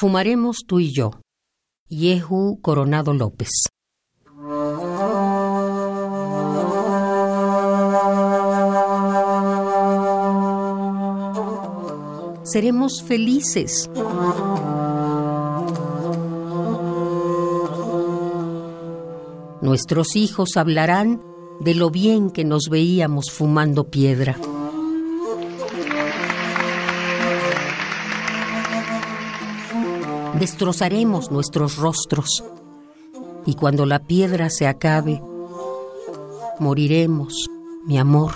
Fumaremos 0.00 0.64
tú 0.66 0.80
y 0.80 0.94
yo. 0.94 1.10
Yehu 1.90 2.58
Coronado 2.62 3.12
López. 3.12 3.50
Seremos 12.44 13.02
felices. 13.02 13.90
Nuestros 19.60 20.16
hijos 20.16 20.56
hablarán 20.56 21.22
de 21.60 21.74
lo 21.74 21.90
bien 21.90 22.30
que 22.30 22.46
nos 22.46 22.70
veíamos 22.70 23.30
fumando 23.30 23.90
piedra. 23.90 24.38
Destrozaremos 30.38 31.30
nuestros 31.30 31.76
rostros 31.76 32.44
y 33.46 33.54
cuando 33.54 33.84
la 33.84 33.98
piedra 33.98 34.48
se 34.48 34.66
acabe, 34.66 35.20
moriremos, 36.58 37.46
mi 37.84 37.98
amor. 37.98 38.32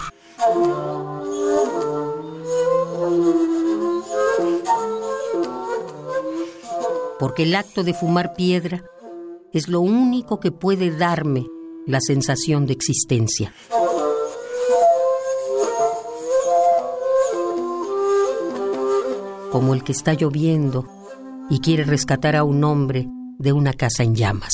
Porque 7.18 7.44
el 7.44 7.54
acto 7.54 7.84
de 7.84 7.94
fumar 7.94 8.34
piedra 8.34 8.84
es 9.52 9.68
lo 9.68 9.80
único 9.80 10.40
que 10.40 10.50
puede 10.50 10.90
darme 10.90 11.46
la 11.86 12.00
sensación 12.00 12.66
de 12.66 12.72
existencia. 12.72 13.54
Como 19.52 19.74
el 19.74 19.84
que 19.84 19.92
está 19.92 20.14
lloviendo 20.14 21.03
y 21.50 21.60
quiere 21.60 21.84
rescatar 21.84 22.36
a 22.36 22.44
un 22.44 22.64
hombre 22.64 23.06
de 23.38 23.52
una 23.52 23.72
casa 23.72 24.02
en 24.02 24.14
llamas. 24.14 24.52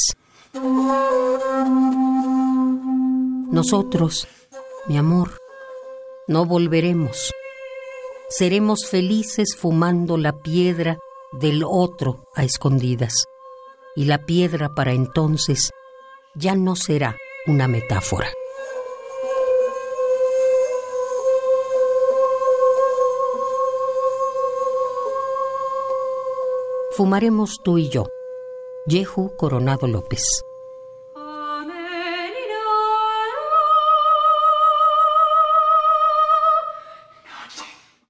Nosotros, 3.51 4.29
mi 4.88 4.96
amor, 4.96 5.38
no 6.29 6.45
volveremos. 6.46 7.33
Seremos 8.29 8.87
felices 8.88 9.57
fumando 9.57 10.16
la 10.16 10.33
piedra 10.33 10.99
del 11.33 11.65
otro 11.65 12.29
a 12.35 12.45
escondidas 12.45 13.27
y 13.96 14.05
la 14.05 14.24
piedra 14.24 14.74
para 14.74 14.93
entonces 14.93 15.71
ya 16.35 16.55
no 16.55 16.77
será 16.77 17.16
una 17.46 17.66
metáfora. 17.66 18.29
Fumaremos 27.01 27.62
tú 27.65 27.79
y 27.79 27.88
yo. 27.88 28.10
Yehu 28.84 29.34
Coronado 29.34 29.87
López. 29.87 30.45